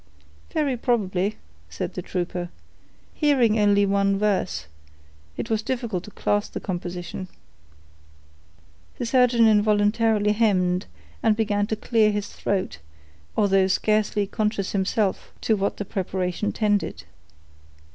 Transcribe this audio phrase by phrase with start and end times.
[0.51, 1.37] "Very probably,"
[1.69, 2.49] said the trooper.
[3.13, 4.65] "Hearing only one verse,
[5.37, 7.27] it was difficult to class the composition."
[8.97, 10.87] The surgeon involuntarily hemmed,
[11.21, 12.79] and began to clear his throat,
[13.37, 17.03] although scarcely conscious himself to what the preparation tended.